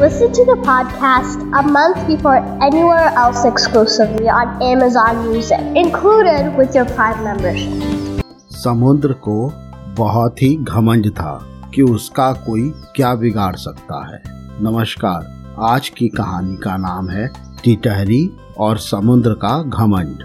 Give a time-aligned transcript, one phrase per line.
[0.00, 6.74] Listen to the podcast a month before anywhere else exclusively on Amazon Music, included with
[6.74, 8.22] your Prime membership.
[8.52, 9.34] समुद्र को
[9.98, 11.34] बहुत ही घमंड था
[11.74, 12.62] कि उसका कोई
[12.96, 14.22] क्या बिगाड़ सकता है
[14.62, 15.26] नमस्कार
[15.72, 17.26] आज की कहानी का नाम है
[17.64, 18.22] टिटहरी
[18.58, 20.24] और समुद्र का घमंड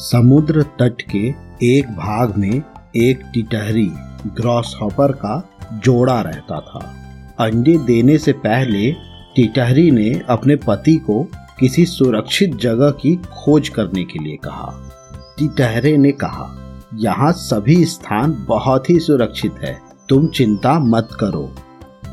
[0.00, 1.22] समुद्र तट के
[1.68, 2.62] एक भाग में
[2.96, 3.86] एक टिटहरी
[4.40, 5.42] ग्रॉस हॉपर का
[5.84, 6.84] जोड़ा रहता था
[7.40, 11.22] अंडे देने से पहले टिटहरी ने अपने पति को
[11.60, 14.72] किसी सुरक्षित जगह की खोज करने के लिए कहा।
[15.38, 16.48] टिटहरे ने कहा,
[16.94, 21.50] यहाँ सभी स्थान बहुत ही सुरक्षित है, तुम चिंता मत करो।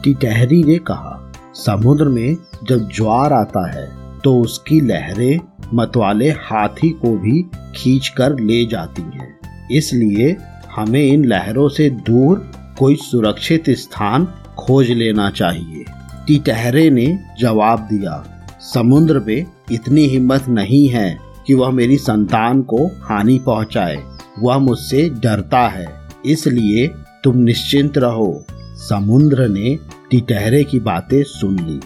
[0.04, 1.16] टिटहरी ने कहा,
[1.55, 3.88] समुद्र में जब ज्वार आता है
[4.20, 5.40] तो उसकी लहरें
[5.73, 7.42] मतवाले हाथी को भी
[7.76, 10.36] खींच कर ले जाती हैं। इसलिए
[10.76, 14.26] हमें इन लहरों से दूर कोई सुरक्षित स्थान
[14.58, 15.86] खोज लेना चाहिए।
[16.30, 21.17] टिटहरे ने जवाब दिया, समुद्र में इतनी हिम्मत नहीं है
[21.48, 23.98] कि वह मेरी संतान को हानि पहुँचाए।
[24.40, 25.88] वह मुझसे डरता है,
[26.26, 26.88] इसलिए
[27.23, 28.45] तुम निश्चिंत रहो।
[28.76, 29.78] समुद्र ने
[30.12, 31.80] टिटहरे की बातें सुन ली।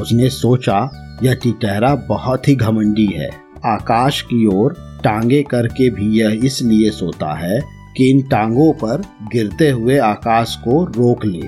[0.00, 0.78] उसने सोचा,
[1.22, 3.30] यह टिटहरा बहुत ही घमंडी है।
[3.66, 7.60] आकाश की ओर टांगे करके भी यह इसलिए सोता है
[7.96, 11.42] कि इन टांगों पर गिरते हुए आकाश को रोक ले।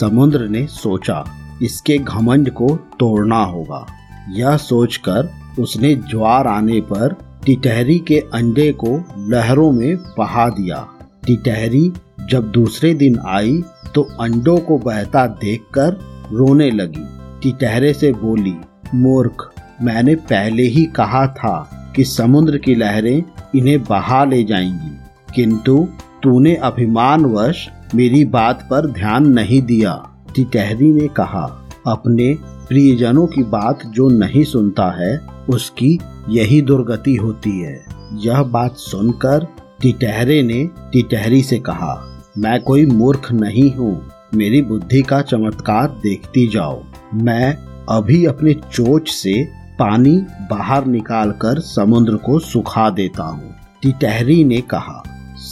[0.00, 1.24] समुद्र ने सोचा
[1.62, 2.68] इसके घमंड को
[3.00, 3.86] तोड़ना होगा।
[4.30, 10.88] यह सोचकर उसने ज्वार आने पर टिटहरी के अंडे को लहरों में बहा दिया।
[11.26, 11.92] टिटहरी
[12.30, 13.62] जब दूसरे दिन आई
[13.94, 15.92] तो अंडों को बहता देखकर
[16.32, 17.06] रोने लगी।
[17.42, 18.56] टिटहरे से बोली,
[18.94, 23.22] मूर्ख, मैंने पहले ही कहा था कि समुद्र की लहरें
[23.56, 24.96] इन्हें बहा ले जाएँगी।
[25.34, 25.88] किंतु
[26.22, 31.44] तूने अभिमानवश मेरी बात पर ध्यान नहीं दिया। टिटहरी ने कहा,
[31.86, 32.34] अपने
[32.68, 35.16] प्रियजनों की बात जो नहीं सुनता है,
[35.48, 37.74] उसकी यही दुर्गति होती है।
[38.18, 39.46] यह बात सुनकर
[39.82, 41.94] टिटहरे ने टिटहरी से कहा,
[42.38, 46.82] मैं कोई मूर्ख नहीं हूँ, मेरी बुद्धि का चमत्कार देखती जाओ।
[47.14, 47.54] मैं
[47.90, 49.42] अभी अपने चोच से
[49.78, 50.16] पानी
[50.50, 55.02] बाहर निकालकर समुद्र को सुखा देता हूँ। टिटहरी ने कहा,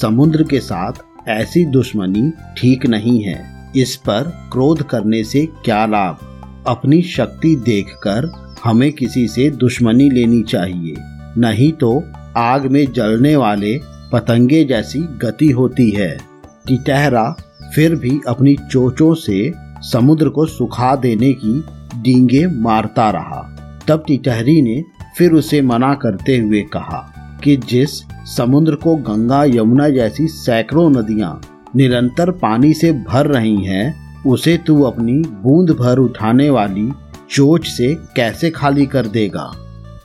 [0.01, 6.19] समुद्र के साथ ऐसी दुश्मनी ठीक नहीं है। इस पर क्रोध करने से क्या लाभ?
[6.67, 8.33] अपनी शक्ति देखकर
[8.65, 10.95] हमें किसी से दुश्मनी लेनी चाहिए।
[11.39, 12.05] नहीं तो
[12.37, 13.81] आग में जलने वाले
[14.13, 16.19] पतंगे जैसी गति होती है।
[16.67, 17.37] टिटहरा
[17.75, 21.65] फिर भी अपनी चोचों से समुद्र को सुखा देने की
[22.01, 23.57] डींगे मारता रहा।
[23.89, 24.85] तब टिटहरी ने
[25.17, 27.15] फिर उसे मना करते हुए कहा
[27.45, 27.91] कि जिस
[28.37, 31.41] समुद्र को गंगा यमुना जैसी सैकड़ों नदियाँ
[31.77, 36.91] निरंतर पानी से भर रही हैं, उसे तू अपनी बूंद भर उठाने वाली
[37.31, 39.51] चोच से कैसे खाली कर देगा?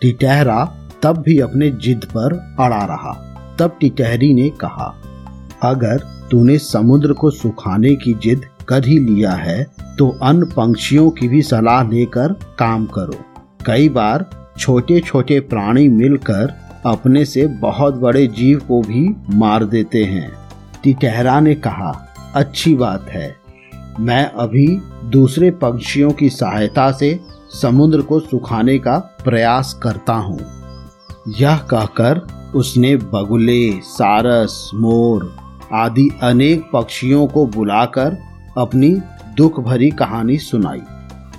[0.01, 0.63] टिटहरा
[1.03, 3.13] तब भी अपने जिद पर अड़ा रहा।
[3.59, 4.93] तब टिटहरी ने कहा
[5.63, 5.97] अगर
[6.31, 9.63] तूने समुद्र को सुखाने की जिद कर ही लिया है
[9.97, 13.19] तो अन्य पंक्षियों की भी सलाह लेकर काम करो।
[13.65, 16.53] कई बार छोटे छोटे प्राणी मिलकर
[16.85, 20.31] अपने से बहुत बड़े जीव को भी मार देते हैं।
[20.85, 21.91] टिटहरा ने कहा,
[22.35, 23.35] अच्छी बात है।
[23.99, 24.67] मैं अभी
[25.09, 27.19] दूसरे पक्षियों की सहायता से
[27.51, 30.39] समुद्र को सुखाने का प्रयास करता हूँ।
[31.39, 32.19] यह कहकर
[32.55, 35.35] उसने बगुले, सारस, मोर
[35.73, 38.17] आदि अनेक पक्षियों को बुलाकर
[38.57, 38.89] अपनी
[39.37, 40.81] दुख भरी कहानी सुनाई।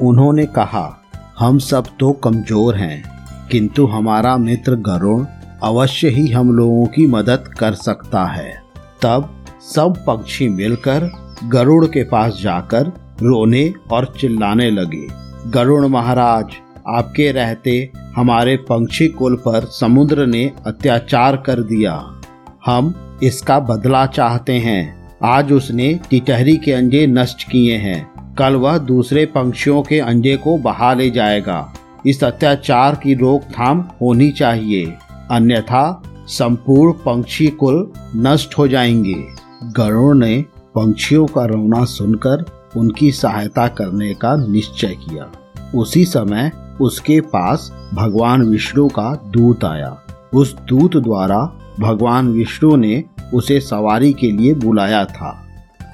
[0.02, 1.02] उन्होंने कहा,
[1.38, 3.02] हम सब तो कमज़ोर हैं,
[3.50, 5.26] किंतु हमारा मित्र गरुण
[5.62, 8.65] अवश्य ही हम लोगों की मदद कर सकता है।
[9.02, 11.10] तब सब पक्षी मिलकर
[11.44, 12.86] गरुड़ के पास जाकर
[13.22, 15.06] रोने और चिल्लाने लगे।
[15.50, 16.44] गरुड़ महाराज,
[16.88, 22.20] आपके रहते हमारे पंक्षी कुल पर समुद्र ने अत्याचार कर दिया।
[22.66, 28.78] हम इसका बदला चाहते हैं। आज उसने टिटहरी के अंडे नष्ट किए हैं। कल वह
[28.78, 31.72] दूसरे पंक्षियों के अंडे को बहा ले जाएगा।
[32.06, 34.94] इस अत्याचार की रोकथाम होनी चाहिए।
[35.30, 39.26] अन्यथा संपूर्ण पंक्षी कुल नष्ट हो जाएँगे।
[39.62, 40.44] गरुड़ ने
[40.74, 42.44] पंक्षियों का रोना सुनकर
[42.76, 45.30] उनकी सहायता करने का निश्चय किया।
[45.74, 50.02] उसी समय उसके पास भगवान विष्णु का दूत आया।
[50.34, 55.46] उस दूत द्वारा भगवान विष्णु ने उसे सवारी के लिए बुलाया था।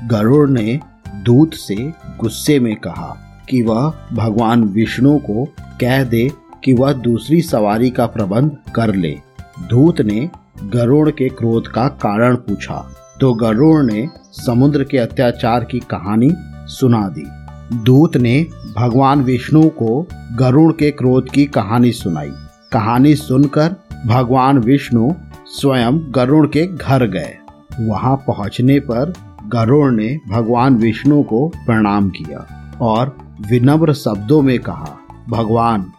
[0.07, 0.81] गरुड़ ने
[1.23, 3.17] दूत से गुस्से में कहा
[3.49, 5.45] कि वह भगवान विष्णु को
[5.81, 6.33] कह दे
[6.65, 10.31] कि वह दूसरी सवारी का प्रबंध कर ले। दूत ने
[10.65, 16.31] गरुड़ के क्रोध का कारण पूछा। तो गरुड़ ने समुद्र के अत्याचार की कहानी
[16.67, 17.25] सुना दी।
[17.77, 18.47] दूत ने
[18.79, 22.33] भगवान विष्णु को गरुड़ के क्रोध की कहानी सुनाई।
[22.73, 23.77] कहानी सुनकर
[24.07, 25.13] भगवान विष्णु
[25.47, 27.37] स्वयं गरुड़ के घर गए।
[27.81, 29.13] वहाँ पहुँचने पर
[29.49, 33.17] गरुड़ ने भगवान विष्णु को प्रणाम किया और
[33.51, 35.93] विनम्र शब्दों में कहा, भगवान,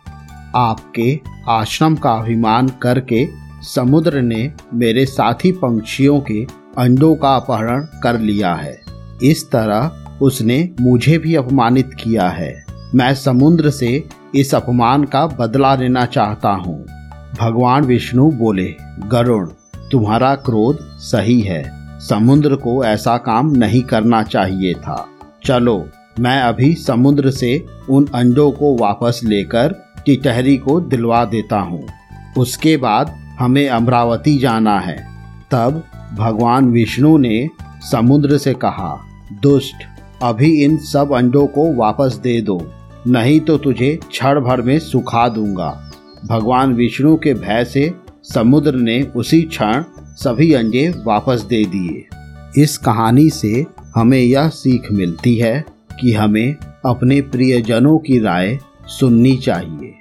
[0.56, 1.20] आपके
[1.50, 8.54] आश्रम का अभिमान करके समुद्र ने मेरे साथी पंक्षियों के अंडों का अपहरण कर लिया
[8.54, 8.81] है।
[9.24, 12.65] इस तरह उसने मुझे भी अपमानित किया है।
[12.95, 14.04] मैं समुद्र से
[14.36, 16.86] इस अपमान का बदला लेना चाहता हूँ।
[17.39, 18.75] भगवान विष्णु बोले,
[19.07, 19.50] गरुण,
[19.92, 25.07] तुम्हारा क्रोध सही है। समुद्र को ऐसा काम नहीं करना चाहिए था।
[25.45, 25.89] चलो,
[26.19, 29.75] मैं अभी समुद्र से उन अंडों को वापस लेकर
[30.06, 31.88] टिटहरी को दिलवा देता हूँ।
[32.38, 34.97] उसके बाद हमें अमरावती जाना है।
[35.51, 35.83] तब
[36.18, 37.50] भगवान विष्णु ने
[37.91, 38.97] समुद्र से कहा,
[39.41, 39.75] दुष्ट,
[40.24, 42.71] अभी इन सब अंडों को वापस दे दो,
[43.07, 45.91] नहीं तो तुझे क्षण भर में सुखा दूँगा।
[46.25, 47.94] भगवान विष्णु के भय से
[48.24, 52.06] समुद्र ने उसी क्षण सभी अंडे वापस दे दिए।
[52.63, 53.65] इस कहानी से
[53.95, 55.65] हमें यह सीख मिलती है
[56.00, 59.94] कि हमें अपने प्रियजनों की राय सुननी चाहिए।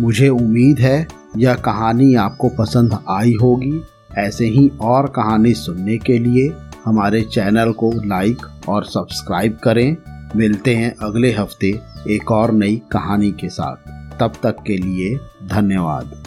[0.00, 1.06] मुझे उम्मीद है
[1.36, 3.82] यह कहानी आपको पसंद आई होगी।
[4.18, 6.52] ऐसे ही और कहानी सुनने के लिए
[6.84, 9.96] हमारे चैनल को लाइक और सब्सक्राइब करें।
[10.36, 11.80] मिलते हैं अगले हफ़्ते
[12.10, 13.76] एक और नई कहानी के साथ।
[14.20, 16.21] तब तक के लिए धन्यवाद।